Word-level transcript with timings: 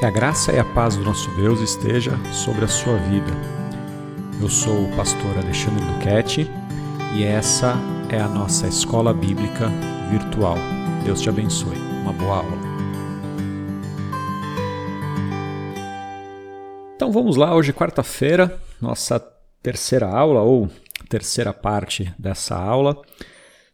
Que 0.00 0.06
a 0.06 0.10
graça 0.10 0.50
e 0.50 0.58
a 0.58 0.64
paz 0.64 0.96
do 0.96 1.04
nosso 1.04 1.30
Deus 1.32 1.60
esteja 1.60 2.12
sobre 2.32 2.64
a 2.64 2.68
sua 2.68 2.96
vida. 2.96 3.30
Eu 4.40 4.48
sou 4.48 4.84
o 4.86 4.96
pastor 4.96 5.36
Alexandre 5.36 5.84
Duquette 5.84 6.50
e 7.14 7.22
essa 7.22 7.74
é 8.08 8.18
a 8.18 8.26
nossa 8.26 8.66
escola 8.66 9.12
bíblica 9.12 9.68
virtual. 10.10 10.56
Deus 11.04 11.20
te 11.20 11.28
abençoe. 11.28 11.76
Uma 12.00 12.14
boa 12.14 12.36
aula. 12.38 12.58
Então 16.96 17.12
vamos 17.12 17.36
lá, 17.36 17.54
hoje 17.54 17.70
quarta-feira, 17.70 18.58
nossa 18.80 19.20
terceira 19.62 20.08
aula 20.08 20.40
ou 20.40 20.70
terceira 21.10 21.52
parte 21.52 22.10
dessa 22.18 22.56
aula 22.56 22.96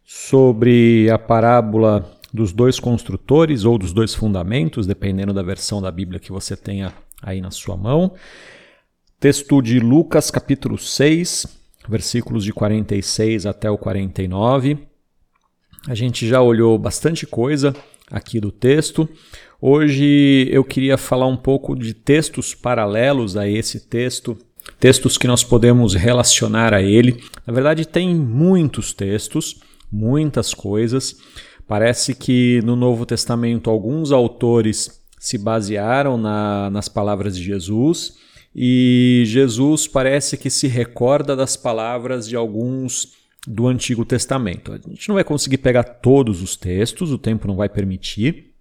sobre 0.03 1.09
a 1.09 1.17
parábola 1.17 2.16
dos 2.37 2.53
dois 2.53 2.79
construtores 2.79 3.65
ou 3.65 3.77
dos 3.77 3.91
dois 3.91 4.13
fundamentos, 4.13 4.87
dependendo 4.87 5.33
da 5.33 5.43
versão 5.43 5.81
da 5.81 5.91
Bíblia 5.91 6.19
que 6.19 6.31
você 6.31 6.55
tenha 6.55 6.93
aí 7.21 7.41
na 7.41 7.51
sua 7.51 7.75
mão. 7.75 8.13
Texto 9.19 9.61
de 9.61 9.79
Lucas, 9.79 10.29
capítulo 10.29 10.77
6, 10.77 11.47
versículos 11.89 12.43
de 12.43 12.53
46 12.53 13.47
até 13.47 13.69
o 13.69 13.77
49. 13.77 14.77
A 15.87 15.95
gente 15.95 16.27
já 16.27 16.41
olhou 16.41 16.77
bastante 16.77 17.25
coisa 17.25 17.75
aqui 18.11 18.39
do 18.39 18.51
texto. 18.51 19.09
Hoje 19.59 20.47
eu 20.51 20.63
queria 20.63 20.97
falar 20.97 21.25
um 21.25 21.37
pouco 21.37 21.75
de 21.75 21.95
textos 21.95 22.53
paralelos 22.53 23.35
a 23.35 23.49
esse 23.49 23.87
texto, 23.87 24.37
textos 24.79 25.17
que 25.17 25.27
nós 25.27 25.43
podemos 25.43 25.95
relacionar 25.95 26.73
a 26.73 26.81
ele. 26.81 27.23
Na 27.45 27.53
verdade, 27.53 27.87
tem 27.87 28.13
muitos 28.13 28.93
textos, 28.93 29.59
muitas 29.91 30.53
coisas. 30.53 31.17
Parece 31.67 32.15
que 32.15 32.61
no 32.63 32.75
Novo 32.75 33.05
Testamento 33.05 33.69
alguns 33.69 34.11
autores 34.11 35.03
se 35.19 35.37
basearam 35.37 36.17
na, 36.17 36.69
nas 36.69 36.87
palavras 36.87 37.35
de 37.35 37.43
Jesus 37.43 38.15
e 38.55 39.23
Jesus 39.25 39.87
parece 39.87 40.37
que 40.37 40.49
se 40.49 40.67
recorda 40.67 41.35
das 41.35 41.57
palavras 41.57 42.27
de 42.27 42.35
alguns 42.35 43.13
do 43.45 43.67
Antigo 43.67 44.05
Testamento. 44.05 44.71
A 44.73 44.77
gente 44.77 45.07
não 45.09 45.15
vai 45.15 45.23
conseguir 45.23 45.57
pegar 45.57 45.83
todos 45.83 46.41
os 46.41 46.55
textos, 46.55 47.11
o 47.11 47.17
tempo 47.17 47.47
não 47.47 47.55
vai 47.55 47.69
permitir, 47.69 48.53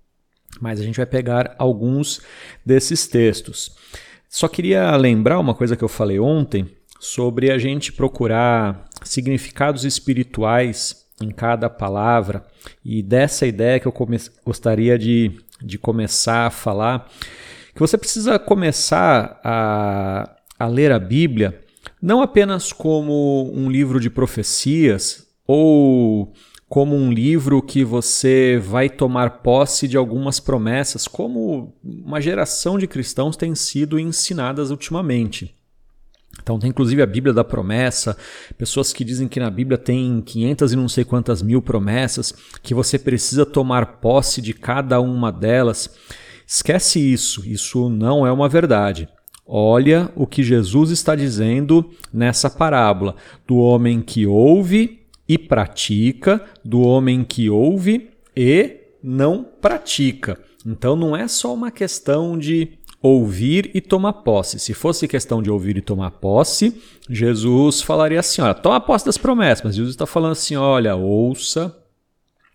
mas 0.60 0.80
a 0.80 0.84
gente 0.84 0.96
vai 0.96 1.06
pegar 1.06 1.54
alguns 1.58 2.20
desses 2.64 3.06
textos. 3.06 3.74
Só 4.28 4.48
queria 4.48 4.94
lembrar 4.96 5.38
uma 5.38 5.54
coisa 5.54 5.76
que 5.76 5.84
eu 5.84 5.88
falei 5.88 6.18
ontem 6.18 6.68
sobre 6.98 7.50
a 7.50 7.58
gente 7.58 7.92
procurar 7.92 8.88
significados 9.04 9.84
espirituais 9.84 11.05
em 11.20 11.30
cada 11.30 11.68
palavra. 11.70 12.44
E 12.84 13.02
dessa 13.02 13.46
ideia 13.46 13.80
que 13.80 13.86
eu 13.86 13.94
gostaria 14.44 14.98
de, 14.98 15.32
de 15.62 15.78
começar 15.78 16.46
a 16.46 16.50
falar, 16.50 17.08
que 17.74 17.80
você 17.80 17.96
precisa 17.96 18.38
começar 18.38 19.40
a, 19.42 20.36
a 20.58 20.66
ler 20.66 20.92
a 20.92 20.98
Bíblia 20.98 21.60
não 22.00 22.20
apenas 22.20 22.72
como 22.72 23.50
um 23.54 23.70
livro 23.70 23.98
de 23.98 24.10
profecias 24.10 25.26
ou 25.46 26.32
como 26.68 26.96
um 26.96 27.12
livro 27.12 27.62
que 27.62 27.84
você 27.84 28.58
vai 28.62 28.90
tomar 28.90 29.42
posse 29.42 29.86
de 29.86 29.96
algumas 29.96 30.40
promessas, 30.40 31.06
como 31.06 31.74
uma 31.82 32.20
geração 32.20 32.76
de 32.76 32.86
cristãos 32.86 33.36
tem 33.36 33.54
sido 33.54 33.98
ensinadas 33.98 34.70
ultimamente. 34.70 35.55
Então 36.42 36.58
tem 36.58 36.70
inclusive 36.70 37.02
a 37.02 37.06
Bíblia 37.06 37.34
da 37.34 37.42
promessa, 37.42 38.16
pessoas 38.56 38.92
que 38.92 39.04
dizem 39.04 39.28
que 39.28 39.40
na 39.40 39.50
Bíblia 39.50 39.78
tem 39.78 40.20
500 40.20 40.72
e 40.72 40.76
não 40.76 40.88
sei 40.88 41.04
quantas 41.04 41.42
mil 41.42 41.60
promessas, 41.60 42.34
que 42.62 42.74
você 42.74 42.98
precisa 42.98 43.44
tomar 43.44 44.00
posse 44.00 44.40
de 44.40 44.52
cada 44.52 45.00
uma 45.00 45.32
delas. 45.32 45.90
Esquece 46.46 47.00
isso, 47.00 47.44
isso 47.46 47.90
não 47.90 48.26
é 48.26 48.30
uma 48.30 48.48
verdade. 48.48 49.08
Olha 49.44 50.10
o 50.16 50.26
que 50.26 50.42
Jesus 50.42 50.90
está 50.90 51.14
dizendo 51.14 51.90
nessa 52.12 52.50
parábola: 52.50 53.14
do 53.46 53.56
homem 53.56 54.00
que 54.00 54.26
ouve 54.26 55.06
e 55.28 55.38
pratica, 55.38 56.44
do 56.64 56.80
homem 56.80 57.24
que 57.24 57.48
ouve 57.48 58.10
e 58.36 58.76
não 59.02 59.44
pratica. 59.44 60.38
Então 60.64 60.96
não 60.96 61.16
é 61.16 61.28
só 61.28 61.54
uma 61.54 61.70
questão 61.70 62.36
de 62.36 62.75
ouvir 63.02 63.70
e 63.74 63.80
tomar 63.80 64.12
posse. 64.14 64.58
Se 64.58 64.74
fosse 64.74 65.06
questão 65.06 65.42
de 65.42 65.50
ouvir 65.50 65.76
e 65.76 65.82
tomar 65.82 66.12
posse, 66.12 66.80
Jesus 67.08 67.82
falaria 67.82 68.20
assim: 68.20 68.42
olha, 68.42 68.54
toma 68.54 68.80
posse 68.80 69.06
das 69.06 69.18
promessas. 69.18 69.64
Mas 69.64 69.76
Jesus 69.76 69.94
está 69.94 70.06
falando 70.06 70.32
assim: 70.32 70.56
olha, 70.56 70.96
ouça 70.96 71.76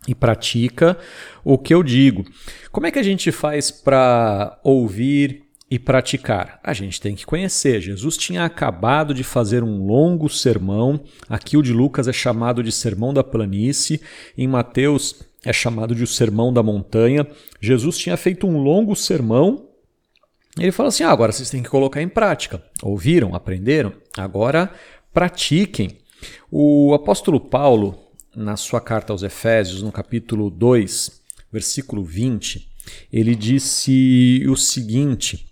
e 0.08 0.16
pratica 0.16 0.98
o 1.44 1.58
que 1.58 1.74
eu 1.74 1.84
digo. 1.84 2.26
Como 2.72 2.88
é 2.88 2.92
que 2.92 3.00
a 3.00 3.04
gente 3.04 3.32
faz 3.32 3.70
para 3.70 4.60
ouvir 4.64 5.44
e 5.70 5.78
praticar? 5.78 6.60
A 6.64 6.74
gente 6.74 7.00
tem 7.00 7.16
que 7.16 7.26
conhecer. 7.26 7.80
Jesus 7.82 8.18
tinha 8.18 8.44
acabado 8.44 9.14
de 9.14 9.24
fazer 9.24 9.64
um 9.64 9.86
longo 9.86 10.28
sermão. 10.28 11.02
Aqui 11.30 11.56
o 11.56 11.62
de 11.62 11.72
Lucas 11.72 12.08
é 12.08 12.14
chamado 12.14 12.64
de 12.64 12.72
Sermão 12.72 13.14
da 13.14 13.24
Planície. 13.24 14.02
Em 14.38 14.48
Mateus 14.48 15.22
é 15.46 15.54
chamado 15.54 15.96
de 15.96 16.04
o 16.04 16.08
Sermão 16.08 16.52
da 16.52 16.64
Montanha. 16.64 17.28
Jesus 17.60 17.98
tinha 17.98 18.18
feito 18.18 18.48
um 18.48 18.58
longo 18.58 18.96
sermão 18.96 19.71
ele 20.58 20.72
fala 20.72 20.90
assim: 20.90 21.04
ah, 21.04 21.12
agora 21.12 21.32
vocês 21.32 21.50
têm 21.50 21.64
que 21.64 21.70
colocar 21.70 22.02
em 22.02 22.10
prática. 22.10 22.64
Ouviram, 22.82 23.36
aprenderam? 23.36 23.94
Agora 24.18 24.72
pratiquem. 25.14 25.98
O 26.52 26.94
apóstolo 26.94 27.40
Paulo, 27.40 27.98
na 28.36 28.56
sua 28.56 28.82
carta 28.82 29.14
aos 29.14 29.24
Efésios, 29.24 29.82
no 29.82 29.92
capítulo 29.92 30.50
2, 30.50 31.22
versículo 31.52 32.04
20, 32.04 32.70
ele 33.12 33.36
disse 33.36 34.46
o 34.48 34.56
seguinte: 34.56 35.48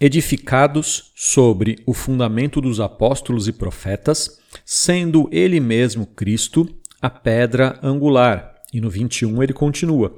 Edificados 0.00 1.12
sobre 1.14 1.78
o 1.86 1.94
fundamento 1.94 2.60
dos 2.60 2.80
apóstolos 2.80 3.46
e 3.46 3.52
profetas, 3.52 4.40
sendo 4.64 5.28
ele 5.30 5.60
mesmo 5.60 6.06
Cristo 6.06 6.68
a 7.00 7.08
pedra 7.08 7.78
angular. 7.82 8.52
E 8.72 8.80
no 8.80 8.90
21 8.90 9.42
ele 9.42 9.52
continua: 9.52 10.16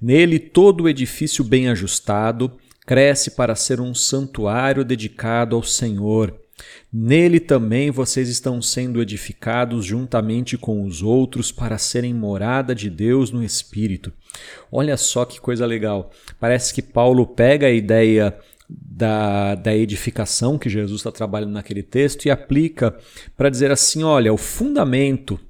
Nele 0.00 0.38
todo 0.38 0.84
o 0.84 0.88
edifício 0.88 1.42
bem 1.42 1.68
ajustado 1.68 2.52
cresce 2.86 3.32
para 3.32 3.54
ser 3.54 3.80
um 3.80 3.94
santuário 3.94 4.84
dedicado 4.84 5.56
ao 5.56 5.62
Senhor. 5.62 6.38
Nele 6.92 7.40
também 7.40 7.90
vocês 7.90 8.28
estão 8.28 8.60
sendo 8.60 9.00
edificados 9.00 9.84
juntamente 9.84 10.58
com 10.58 10.84
os 10.84 11.02
outros 11.02 11.50
para 11.50 11.78
serem 11.78 12.12
morada 12.12 12.74
de 12.74 12.90
Deus 12.90 13.30
no 13.30 13.42
Espírito. 13.42 14.12
Olha 14.70 14.96
só 14.96 15.24
que 15.24 15.40
coisa 15.40 15.64
legal. 15.64 16.10
Parece 16.38 16.72
que 16.74 16.82
Paulo 16.82 17.26
pega 17.26 17.66
a 17.66 17.72
ideia 17.72 18.36
da, 18.68 19.54
da 19.54 19.74
edificação 19.74 20.58
que 20.58 20.68
Jesus 20.68 21.00
está 21.00 21.10
trabalhando 21.10 21.52
naquele 21.52 21.82
texto 21.82 22.26
e 22.26 22.30
aplica 22.30 22.94
para 23.36 23.50
dizer 23.50 23.70
assim: 23.70 24.02
olha, 24.02 24.32
o 24.32 24.38
fundamento 24.38 25.40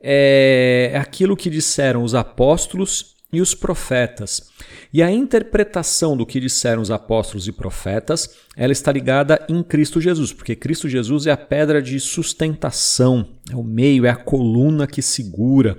é 0.00 0.92
aquilo 0.96 1.36
que 1.36 1.50
disseram 1.50 2.02
os 2.02 2.14
apóstolos 2.14 3.16
e 3.32 3.40
os 3.40 3.54
profetas. 3.54 4.50
E 4.92 5.02
a 5.02 5.10
interpretação 5.10 6.16
do 6.16 6.26
que 6.26 6.40
disseram 6.40 6.82
os 6.82 6.90
apóstolos 6.90 7.46
e 7.46 7.52
profetas, 7.52 8.36
ela 8.56 8.72
está 8.72 8.90
ligada 8.90 9.44
em 9.48 9.62
Cristo 9.62 10.00
Jesus, 10.00 10.32
porque 10.32 10.56
Cristo 10.56 10.88
Jesus 10.88 11.26
é 11.26 11.30
a 11.30 11.36
pedra 11.36 11.80
de 11.80 11.98
sustentação, 12.00 13.36
é 13.50 13.56
o 13.56 13.62
meio, 13.62 14.04
é 14.04 14.10
a 14.10 14.16
coluna 14.16 14.86
que 14.86 15.02
segura. 15.02 15.78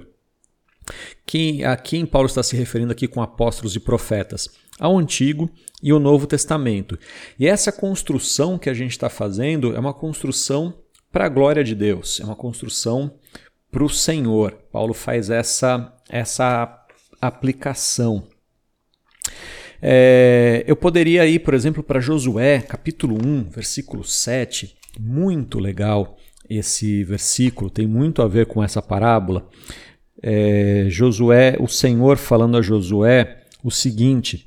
Que 1.25 1.63
a 1.63 1.77
quem 1.77 2.05
Paulo 2.05 2.27
está 2.27 2.41
se 2.41 2.55
referindo 2.55 2.91
aqui 2.91 3.07
com 3.07 3.21
apóstolos 3.21 3.75
e 3.75 3.79
profetas? 3.79 4.49
Ao 4.79 4.97
Antigo 4.97 5.49
e 5.81 5.91
ao 5.91 5.99
Novo 5.99 6.25
Testamento. 6.25 6.97
E 7.39 7.47
essa 7.47 7.71
construção 7.71 8.57
que 8.57 8.69
a 8.69 8.73
gente 8.73 8.91
está 8.91 9.09
fazendo 9.09 9.75
é 9.75 9.79
uma 9.79 9.93
construção 9.93 10.73
para 11.11 11.25
a 11.25 11.29
glória 11.29 11.63
de 11.63 11.75
Deus, 11.75 12.19
é 12.19 12.23
uma 12.23 12.35
construção 12.35 13.13
para 13.71 13.83
o 13.83 13.89
Senhor. 13.89 14.57
Paulo 14.71 14.93
faz 14.93 15.29
essa, 15.29 15.93
essa 16.09 16.80
aplicação. 17.21 18.23
É, 19.81 20.63
eu 20.67 20.75
poderia 20.75 21.25
ir, 21.25 21.39
por 21.39 21.53
exemplo, 21.53 21.81
para 21.81 21.99
Josué, 21.99 22.61
capítulo 22.61 23.17
1, 23.25 23.49
versículo 23.49 24.03
7. 24.03 24.75
Muito 24.99 25.59
legal 25.59 26.17
esse 26.49 27.03
versículo, 27.03 27.69
tem 27.69 27.87
muito 27.87 28.21
a 28.21 28.27
ver 28.27 28.45
com 28.45 28.63
essa 28.63 28.81
parábola. 28.81 29.47
É, 30.21 30.85
Josué, 30.89 31.55
o 31.59 31.67
Senhor 31.67 32.17
falando 32.17 32.57
a 32.57 32.61
Josué 32.61 33.43
o 33.63 33.71
seguinte: 33.71 34.45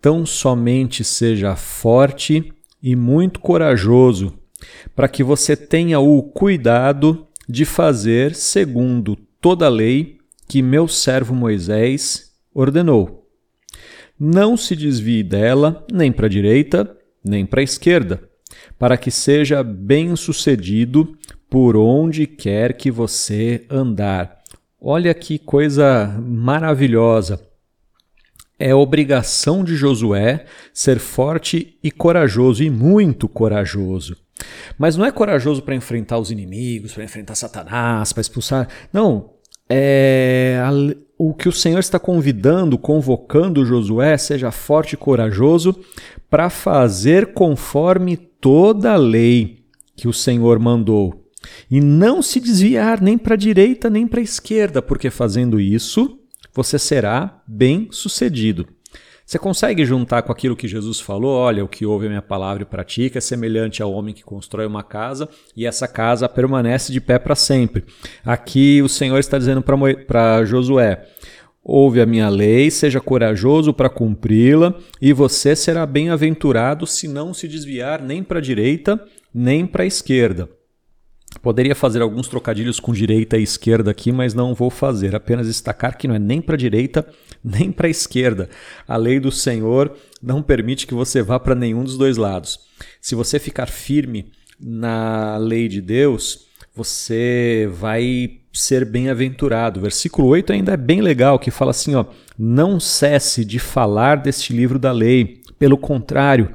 Tão 0.00 0.24
somente 0.24 1.04
seja 1.04 1.56
forte 1.56 2.52
e 2.82 2.96
muito 2.96 3.40
corajoso, 3.40 4.32
para 4.94 5.08
que 5.08 5.22
você 5.22 5.54
tenha 5.56 6.00
o 6.00 6.22
cuidado 6.22 7.26
de 7.48 7.64
fazer 7.64 8.34
segundo 8.34 9.16
toda 9.40 9.66
a 9.66 9.68
lei 9.68 10.19
que 10.50 10.62
meu 10.62 10.88
servo 10.88 11.32
Moisés 11.32 12.32
ordenou. 12.52 13.24
Não 14.18 14.56
se 14.56 14.74
desvie 14.74 15.22
dela 15.22 15.86
nem 15.92 16.10
para 16.10 16.26
a 16.26 16.28
direita, 16.28 16.90
nem 17.24 17.46
para 17.46 17.60
a 17.60 17.62
esquerda, 17.62 18.28
para 18.76 18.96
que 18.96 19.12
seja 19.12 19.62
bem-sucedido 19.62 21.16
por 21.48 21.76
onde 21.76 22.26
quer 22.26 22.72
que 22.72 22.90
você 22.90 23.64
andar. 23.70 24.40
Olha 24.80 25.14
que 25.14 25.38
coisa 25.38 26.20
maravilhosa. 26.20 27.40
é 28.58 28.74
obrigação 28.74 29.62
de 29.62 29.76
Josué 29.76 30.46
ser 30.74 30.98
forte 30.98 31.78
e 31.80 31.92
corajoso, 31.92 32.64
e 32.64 32.68
muito 32.68 33.28
corajoso. 33.28 34.16
Mas 34.76 34.96
não 34.96 35.06
é 35.06 35.12
corajoso 35.12 35.62
para 35.62 35.76
enfrentar 35.76 36.18
os 36.18 36.32
inimigos, 36.32 36.92
para 36.92 37.04
enfrentar 37.04 37.36
Satanás, 37.36 38.12
para 38.12 38.20
expulsar. 38.20 38.68
Não. 38.92 39.38
É 39.70 40.58
o 41.22 41.34
que 41.34 41.50
o 41.50 41.52
Senhor 41.52 41.80
está 41.80 41.98
convidando, 41.98 42.78
convocando 42.78 43.62
Josué, 43.62 44.16
seja 44.16 44.50
forte 44.50 44.94
e 44.94 44.96
corajoso 44.96 45.78
para 46.30 46.48
fazer 46.48 47.34
conforme 47.34 48.16
toda 48.16 48.92
a 48.92 48.96
lei 48.96 49.58
que 49.94 50.08
o 50.08 50.14
Senhor 50.14 50.58
mandou. 50.58 51.26
E 51.70 51.78
não 51.78 52.22
se 52.22 52.40
desviar 52.40 53.02
nem 53.02 53.18
para 53.18 53.34
a 53.34 53.36
direita 53.36 53.90
nem 53.90 54.06
para 54.06 54.20
a 54.20 54.22
esquerda, 54.22 54.80
porque 54.80 55.10
fazendo 55.10 55.60
isso 55.60 56.18
você 56.54 56.78
será 56.78 57.42
bem 57.46 57.88
sucedido. 57.90 58.66
Você 59.30 59.38
consegue 59.38 59.84
juntar 59.84 60.22
com 60.22 60.32
aquilo 60.32 60.56
que 60.56 60.66
Jesus 60.66 60.98
falou? 60.98 61.36
Olha, 61.36 61.64
o 61.64 61.68
que 61.68 61.86
ouve 61.86 62.06
a 62.06 62.08
minha 62.08 62.20
palavra 62.20 62.64
e 62.64 62.66
pratica 62.66 63.18
é 63.18 63.20
semelhante 63.20 63.80
ao 63.80 63.92
homem 63.92 64.12
que 64.12 64.24
constrói 64.24 64.66
uma 64.66 64.82
casa 64.82 65.28
e 65.56 65.64
essa 65.64 65.86
casa 65.86 66.28
permanece 66.28 66.92
de 66.92 67.00
pé 67.00 67.16
para 67.16 67.36
sempre. 67.36 67.84
Aqui 68.24 68.82
o 68.82 68.88
Senhor 68.88 69.20
está 69.20 69.38
dizendo 69.38 69.62
para 69.62 70.44
Josué: 70.44 71.06
ouve 71.62 72.00
a 72.00 72.06
minha 72.06 72.28
lei, 72.28 72.72
seja 72.72 73.00
corajoso 73.00 73.72
para 73.72 73.88
cumpri-la, 73.88 74.74
e 75.00 75.12
você 75.12 75.54
será 75.54 75.86
bem-aventurado 75.86 76.84
se 76.84 77.06
não 77.06 77.32
se 77.32 77.46
desviar 77.46 78.02
nem 78.02 78.24
para 78.24 78.40
a 78.40 78.42
direita 78.42 79.00
nem 79.32 79.64
para 79.64 79.84
a 79.84 79.86
esquerda. 79.86 80.48
Poderia 81.42 81.74
fazer 81.74 82.02
alguns 82.02 82.28
trocadilhos 82.28 82.80
com 82.80 82.92
direita 82.92 83.38
e 83.38 83.42
esquerda 83.42 83.90
aqui, 83.90 84.12
mas 84.12 84.34
não 84.34 84.54
vou 84.54 84.68
fazer. 84.68 85.14
Apenas 85.14 85.46
destacar 85.46 85.96
que 85.96 86.08
não 86.08 86.14
é 86.14 86.18
nem 86.18 86.40
para 86.40 86.56
direita 86.56 87.06
nem 87.42 87.72
para 87.72 87.88
esquerda. 87.88 88.48
A 88.86 88.96
lei 88.96 89.18
do 89.18 89.32
Senhor 89.32 89.96
não 90.22 90.42
permite 90.42 90.86
que 90.86 90.94
você 90.94 91.22
vá 91.22 91.38
para 91.38 91.54
nenhum 91.54 91.82
dos 91.82 91.96
dois 91.96 92.16
lados. 92.16 92.60
Se 93.00 93.14
você 93.14 93.38
ficar 93.38 93.66
firme 93.66 94.30
na 94.60 95.36
lei 95.38 95.68
de 95.68 95.80
Deus, 95.80 96.46
você 96.74 97.68
vai 97.72 98.38
ser 98.52 98.84
bem-aventurado. 98.84 99.80
Versículo 99.80 100.28
8 100.28 100.52
ainda 100.52 100.72
é 100.72 100.76
bem 100.76 101.00
legal, 101.00 101.38
que 101.38 101.50
fala 101.50 101.70
assim, 101.70 101.94
ó: 101.94 102.04
"Não 102.38 102.78
cesse 102.78 103.44
de 103.44 103.58
falar 103.58 104.16
deste 104.16 104.52
livro 104.52 104.78
da 104.78 104.92
lei, 104.92 105.40
pelo 105.58 105.78
contrário, 105.78 106.54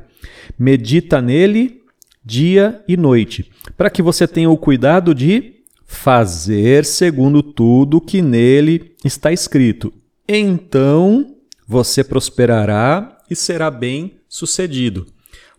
medita 0.58 1.22
nele 1.22 1.82
dia 2.26 2.84
e 2.88 2.98
noite, 2.98 3.52
para 3.78 3.90
que 3.90 4.02
você 4.02 4.28
tenha 4.28 4.50
o 4.50 4.58
cuidado 4.58 5.14
de 5.14 5.56
fazer 5.86 6.84
segundo 6.84 7.44
tudo 7.44 8.02
que 8.02 8.22
nele 8.22 8.96
está 9.06 9.32
escrito. 9.32 9.94
Então 10.28 11.36
você 11.68 12.04
prosperará 12.04 13.20
e 13.30 13.36
será 13.36 13.70
bem 13.70 14.18
sucedido. 14.28 15.06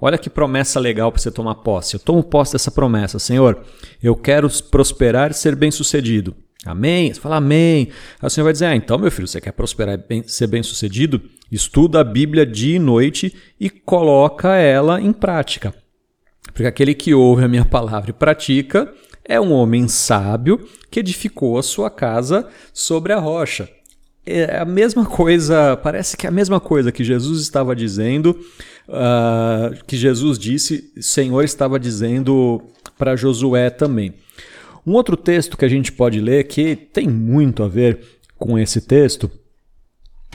Olha 0.00 0.18
que 0.18 0.28
promessa 0.28 0.78
legal 0.78 1.10
para 1.10 1.22
você 1.22 1.30
tomar 1.30 1.54
posse. 1.56 1.94
Eu 1.94 2.00
tomo 2.00 2.22
posse 2.22 2.52
dessa 2.52 2.70
promessa, 2.70 3.18
Senhor. 3.18 3.64
Eu 4.02 4.14
quero 4.14 4.48
prosperar 4.64 5.30
e 5.30 5.34
ser 5.34 5.56
bem 5.56 5.70
sucedido. 5.70 6.34
Amém? 6.66 7.14
Você 7.14 7.20
fala 7.20 7.36
amém. 7.36 7.88
Aí 8.20 8.26
o 8.26 8.30
Senhor 8.30 8.44
vai 8.44 8.52
dizer: 8.52 8.66
Ah, 8.66 8.76
então, 8.76 8.98
meu 8.98 9.10
filho, 9.10 9.26
você 9.26 9.40
quer 9.40 9.52
prosperar 9.52 9.98
e 10.10 10.28
ser 10.28 10.48
bem 10.48 10.62
sucedido? 10.62 11.22
Estuda 11.50 12.00
a 12.00 12.04
Bíblia 12.04 12.44
dia 12.44 12.76
e 12.76 12.80
noite 12.80 13.34
e 13.58 13.70
coloca 13.70 14.56
ela 14.56 15.00
em 15.00 15.12
prática. 15.12 15.72
Porque 16.56 16.64
aquele 16.66 16.94
que 16.94 17.12
ouve 17.12 17.44
a 17.44 17.48
minha 17.48 17.66
palavra 17.66 18.08
e 18.08 18.14
pratica 18.14 18.90
é 19.22 19.38
um 19.38 19.52
homem 19.52 19.86
sábio 19.88 20.66
que 20.90 21.00
edificou 21.00 21.58
a 21.58 21.62
sua 21.62 21.90
casa 21.90 22.48
sobre 22.72 23.12
a 23.12 23.18
rocha. 23.18 23.68
É 24.24 24.60
a 24.60 24.64
mesma 24.64 25.04
coisa, 25.04 25.76
parece 25.76 26.16
que 26.16 26.26
é 26.26 26.30
a 26.30 26.32
mesma 26.32 26.58
coisa 26.58 26.90
que 26.90 27.04
Jesus 27.04 27.42
estava 27.42 27.76
dizendo, 27.76 28.30
uh, 28.88 29.84
que 29.86 29.98
Jesus 29.98 30.38
disse, 30.38 30.90
Senhor 30.98 31.44
estava 31.44 31.78
dizendo 31.78 32.62
para 32.96 33.16
Josué 33.16 33.68
também. 33.68 34.14
Um 34.86 34.94
outro 34.94 35.14
texto 35.14 35.58
que 35.58 35.64
a 35.66 35.68
gente 35.68 35.92
pode 35.92 36.20
ler 36.20 36.44
que 36.44 36.74
tem 36.74 37.06
muito 37.06 37.64
a 37.64 37.68
ver 37.68 38.00
com 38.38 38.58
esse 38.58 38.80
texto 38.80 39.30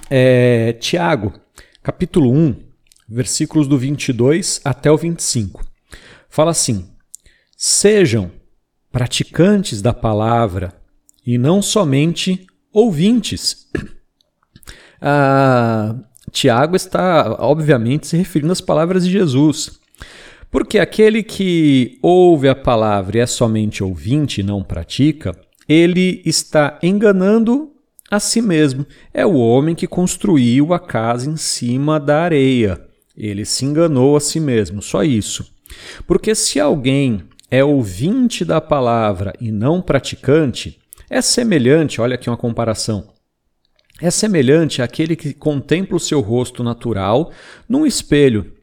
é 0.07 0.73
Tiago, 0.73 1.33
capítulo 1.81 2.31
1, 2.31 2.55
versículos 3.09 3.67
do 3.67 3.75
22 3.75 4.61
até 4.63 4.91
o 4.91 4.97
25. 4.97 5.70
Fala 6.31 6.51
assim: 6.51 6.85
Sejam 7.57 8.31
praticantes 8.89 9.81
da 9.81 9.93
palavra 9.93 10.73
e 11.27 11.37
não 11.37 11.61
somente 11.61 12.47
ouvintes. 12.73 13.69
Ah, 15.03 15.95
Tiago 16.31 16.75
está, 16.75 17.35
obviamente, 17.39 18.05
se 18.05 18.15
referindo 18.15 18.51
às 18.51 18.61
palavras 18.61 19.03
de 19.03 19.11
Jesus. 19.11 19.79
Porque 20.51 20.77
aquele 20.77 21.23
que 21.23 21.97
ouve 22.03 22.47
a 22.47 22.53
palavra 22.53 23.17
e 23.17 23.19
é 23.19 23.25
somente 23.25 23.83
ouvinte 23.83 24.41
e 24.41 24.43
não 24.43 24.61
pratica, 24.61 25.35
ele 25.67 26.21
está 26.23 26.77
enganando 26.83 27.71
a 28.11 28.19
si 28.19 28.43
mesmo. 28.43 28.85
É 29.11 29.25
o 29.25 29.33
homem 29.33 29.73
que 29.73 29.87
construiu 29.87 30.71
a 30.71 30.79
casa 30.79 31.27
em 31.27 31.35
cima 31.35 31.99
da 31.99 32.21
areia. 32.21 32.79
Ele 33.15 33.45
se 33.45 33.65
enganou 33.65 34.15
a 34.15 34.19
si 34.19 34.39
mesmo, 34.39 34.81
só 34.81 35.03
isso. 35.03 35.45
Porque 36.07 36.33
se 36.35 36.59
alguém 36.59 37.23
é 37.49 37.63
ouvinte 37.63 38.45
da 38.45 38.61
palavra 38.61 39.33
e 39.39 39.51
não 39.51 39.81
praticante, 39.81 40.79
é 41.09 41.21
semelhante, 41.21 41.99
olha 41.99 42.15
aqui 42.15 42.29
uma 42.29 42.37
comparação. 42.37 43.09
É 44.01 44.09
semelhante 44.09 44.81
àquele 44.81 45.15
que 45.15 45.33
contempla 45.33 45.97
o 45.97 45.99
seu 45.99 46.21
rosto 46.21 46.63
natural 46.63 47.31
num 47.67 47.85
espelho, 47.85 48.53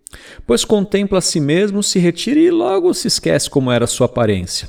pois 0.46 0.64
contempla 0.64 1.18
a 1.18 1.22
si 1.22 1.38
mesmo, 1.38 1.82
se 1.82 1.98
retira 1.98 2.40
e 2.40 2.50
logo 2.50 2.92
se 2.94 3.06
esquece 3.06 3.48
como 3.48 3.70
era 3.70 3.86
sua 3.86 4.06
aparência. 4.06 4.68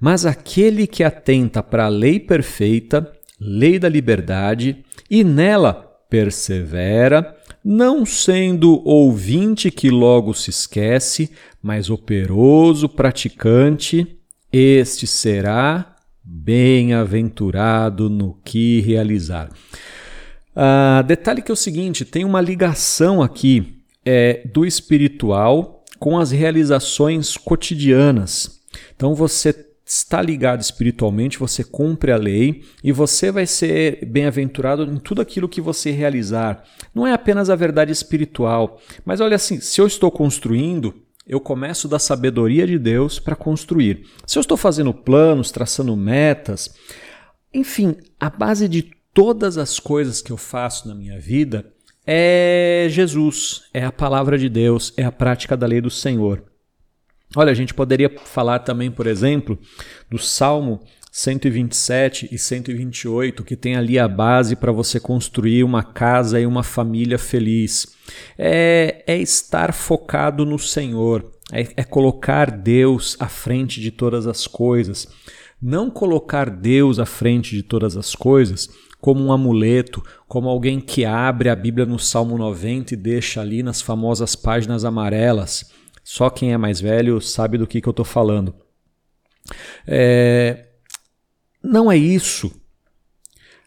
Mas 0.00 0.24
aquele 0.24 0.86
que 0.86 1.04
atenta 1.04 1.62
para 1.62 1.84
a 1.86 1.88
lei 1.88 2.18
perfeita, 2.18 3.12
lei 3.38 3.78
da 3.78 3.88
liberdade, 3.88 4.84
e 5.10 5.22
nela 5.22 5.74
persevera, 6.08 7.36
não 7.64 8.06
sendo 8.06 8.80
ouvinte 8.86 9.70
que 9.70 9.90
logo 9.90 10.32
se 10.34 10.50
esquece, 10.50 11.30
mas 11.62 11.90
operoso 11.90 12.88
praticante, 12.88 14.18
este 14.52 15.06
será 15.06 15.96
bem-aventurado 16.24 18.08
no 18.08 18.34
que 18.44 18.80
realizar. 18.80 19.50
Ah, 20.54 21.02
detalhe 21.06 21.42
que 21.42 21.50
é 21.50 21.54
o 21.54 21.56
seguinte: 21.56 22.04
tem 22.04 22.24
uma 22.24 22.40
ligação 22.40 23.22
aqui 23.22 23.82
é, 24.04 24.42
do 24.52 24.64
espiritual 24.64 25.84
com 25.98 26.18
as 26.18 26.30
realizações 26.30 27.36
cotidianas. 27.36 28.60
Então 28.96 29.14
você 29.14 29.69
está 29.90 30.22
ligado 30.22 30.60
espiritualmente, 30.60 31.36
você 31.36 31.64
cumpre 31.64 32.12
a 32.12 32.16
lei 32.16 32.62
e 32.82 32.92
você 32.92 33.32
vai 33.32 33.44
ser 33.44 34.06
bem-aventurado 34.06 34.84
em 34.84 34.98
tudo 34.98 35.20
aquilo 35.20 35.48
que 35.48 35.60
você 35.60 35.90
realizar. 35.90 36.62
Não 36.94 37.04
é 37.04 37.12
apenas 37.12 37.50
a 37.50 37.56
verdade 37.56 37.90
espiritual, 37.90 38.80
mas 39.04 39.20
olha 39.20 39.34
assim, 39.34 39.60
se 39.60 39.80
eu 39.80 39.88
estou 39.88 40.08
construindo, 40.08 40.94
eu 41.26 41.40
começo 41.40 41.88
da 41.88 41.98
sabedoria 41.98 42.68
de 42.68 42.78
Deus 42.78 43.18
para 43.18 43.34
construir. 43.34 44.06
Se 44.24 44.38
eu 44.38 44.42
estou 44.42 44.56
fazendo 44.56 44.94
planos, 44.94 45.50
traçando 45.50 45.96
metas, 45.96 46.72
enfim, 47.52 47.96
a 48.18 48.30
base 48.30 48.68
de 48.68 48.92
todas 49.12 49.58
as 49.58 49.80
coisas 49.80 50.22
que 50.22 50.30
eu 50.30 50.36
faço 50.36 50.86
na 50.86 50.94
minha 50.94 51.18
vida 51.18 51.66
é 52.06 52.86
Jesus, 52.90 53.62
é 53.74 53.84
a 53.84 53.90
palavra 53.92 54.38
de 54.38 54.48
Deus, 54.48 54.94
é 54.96 55.02
a 55.02 55.10
prática 55.10 55.56
da 55.56 55.66
lei 55.66 55.80
do 55.80 55.90
Senhor. 55.90 56.49
Olha, 57.36 57.52
a 57.52 57.54
gente 57.54 57.72
poderia 57.72 58.10
falar 58.24 58.60
também, 58.60 58.90
por 58.90 59.06
exemplo, 59.06 59.58
do 60.10 60.18
Salmo 60.18 60.80
127 61.12 62.28
e 62.30 62.38
128, 62.38 63.44
que 63.44 63.56
tem 63.56 63.76
ali 63.76 63.98
a 63.98 64.08
base 64.08 64.56
para 64.56 64.72
você 64.72 64.98
construir 64.98 65.62
uma 65.62 65.82
casa 65.82 66.40
e 66.40 66.46
uma 66.46 66.62
família 66.62 67.18
feliz. 67.18 67.96
É, 68.36 69.04
é 69.06 69.16
estar 69.16 69.72
focado 69.72 70.44
no 70.44 70.58
Senhor, 70.58 71.24
é, 71.52 71.68
é 71.76 71.84
colocar 71.84 72.50
Deus 72.50 73.16
à 73.20 73.28
frente 73.28 73.80
de 73.80 73.90
todas 73.90 74.26
as 74.26 74.46
coisas. 74.46 75.08
Não 75.62 75.90
colocar 75.90 76.48
Deus 76.48 76.98
à 76.98 77.06
frente 77.06 77.54
de 77.54 77.62
todas 77.62 77.96
as 77.96 78.14
coisas 78.14 78.68
como 79.00 79.24
um 79.24 79.32
amuleto, 79.32 80.02
como 80.28 80.48
alguém 80.48 80.78
que 80.80 81.04
abre 81.04 81.48
a 81.48 81.56
Bíblia 81.56 81.86
no 81.86 81.98
Salmo 81.98 82.36
90 82.36 82.94
e 82.94 82.96
deixa 82.96 83.40
ali 83.40 83.62
nas 83.62 83.80
famosas 83.80 84.36
páginas 84.36 84.84
amarelas 84.84 85.79
só 86.02 86.30
quem 86.30 86.52
é 86.52 86.56
mais 86.56 86.80
velho 86.80 87.20
sabe 87.20 87.58
do 87.58 87.66
que, 87.66 87.80
que 87.80 87.88
eu 87.88 87.92
estou 87.92 88.04
falando. 88.04 88.54
É, 89.86 90.66
não 91.62 91.90
é 91.90 91.96
isso. 91.96 92.52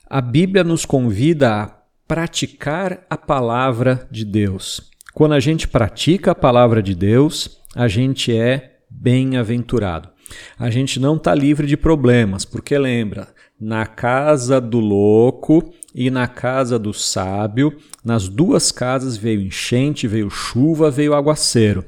A 0.10 0.22
Bíblia 0.22 0.64
nos 0.64 0.86
convida 0.86 1.54
a 1.54 1.68
praticar 2.08 3.06
a 3.10 3.18
palavra 3.18 4.08
de 4.12 4.26
Deus. 4.26 4.92
Quando 5.14 5.34
a 5.34 5.40
gente 5.40 5.68
pratica 5.68 6.32
a 6.32 6.36
palavra 6.36 6.82
de 6.82 6.96
Deus, 6.96 7.62
a 7.76 7.88
gente 7.88 8.36
é 8.36 8.80
bem-aventurado. 8.90 10.10
A 10.58 10.70
gente 10.70 11.00
não 11.00 11.16
está 11.16 11.34
livre 11.36 11.68
de 11.68 11.78
problemas, 11.78 12.46
porque 12.46 12.78
lembra, 12.78 13.28
na 13.60 13.86
casa 13.86 14.60
do 14.60 14.80
louco 14.80 15.74
e 15.94 16.10
na 16.10 16.28
casa 16.28 16.78
do 16.78 16.94
sábio. 16.94 17.76
Nas 18.04 18.28
duas 18.28 18.72
casas 18.72 19.16
veio 19.16 19.42
enchente, 19.42 20.08
veio 20.08 20.30
chuva, 20.30 20.92
veio 20.92 21.14
aguaceiro. 21.14 21.86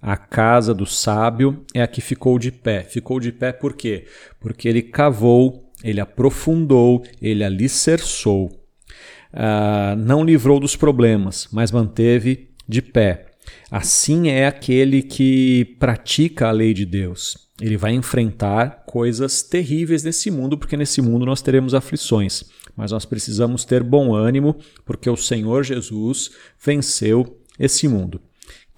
A 0.00 0.16
casa 0.16 0.72
do 0.72 0.86
sábio 0.86 1.64
é 1.74 1.82
a 1.82 1.86
que 1.86 2.00
ficou 2.00 2.38
de 2.38 2.50
pé. 2.50 2.82
Ficou 2.82 3.20
de 3.20 3.30
pé 3.30 3.52
por 3.52 3.74
quê? 3.74 4.06
Porque 4.40 4.68
ele 4.68 4.82
cavou, 4.82 5.70
ele 5.84 6.00
aprofundou, 6.00 7.04
ele 7.20 7.44
alicerçou. 7.44 8.46
Uh, 9.32 9.94
não 9.96 10.24
livrou 10.24 10.58
dos 10.58 10.74
problemas, 10.74 11.48
mas 11.52 11.70
manteve 11.70 12.48
de 12.66 12.80
pé. 12.80 13.26
Assim 13.70 14.28
é 14.28 14.46
aquele 14.46 15.02
que 15.02 15.76
pratica 15.78 16.48
a 16.48 16.52
lei 16.52 16.72
de 16.72 16.86
Deus. 16.86 17.50
Ele 17.60 17.76
vai 17.76 17.92
enfrentar 17.92 18.84
coisas 18.86 19.42
terríveis 19.42 20.02
nesse 20.02 20.30
mundo, 20.30 20.56
porque 20.56 20.76
nesse 20.76 21.02
mundo 21.02 21.26
nós 21.26 21.42
teremos 21.42 21.74
aflições. 21.74 22.44
Mas 22.74 22.90
nós 22.90 23.04
precisamos 23.04 23.64
ter 23.64 23.82
bom 23.82 24.14
ânimo, 24.14 24.56
porque 24.84 25.10
o 25.10 25.16
Senhor 25.16 25.62
Jesus 25.62 26.30
venceu 26.58 27.38
esse 27.58 27.86
mundo. 27.86 28.20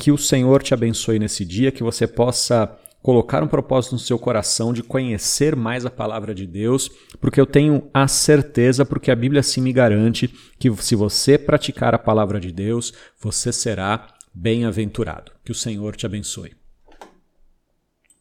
Que 0.03 0.11
o 0.11 0.19
Senhor 0.19 0.65
te 0.65 0.75
abençoe 0.75 1.21
nesse 1.21 1.45
dia, 1.45 1.71
que 1.71 1.85
você 1.85 2.09
possa 2.09 2.77
colocar 3.01 3.41
um 3.41 3.47
propósito 3.47 3.93
no 3.93 4.01
seu 4.01 4.19
coração 4.19 4.73
de 4.73 4.83
conhecer 4.83 5.55
mais 5.55 5.87
a 5.87 5.91
palavra 5.91 6.35
de 6.35 6.45
Deus, 6.45 6.91
porque 7.21 7.41
eu 7.41 7.47
tenho 7.47 7.89
a 7.95 8.09
certeza, 8.09 8.85
porque 8.85 9.13
a 9.13 9.15
Bíblia 9.15 9.45
sim 9.45 9.61
me 9.61 9.73
garante 9.73 10.27
que 10.59 10.75
se 10.79 10.97
você 10.97 11.39
praticar 11.39 11.95
a 11.95 12.01
palavra 12.01 12.41
de 12.41 12.51
Deus, 12.51 12.93
você 13.17 13.53
será 13.53 14.09
bem-aventurado. 14.35 15.31
Que 15.45 15.53
o 15.53 15.55
Senhor 15.55 15.95
te 15.95 16.05
abençoe. 16.05 16.51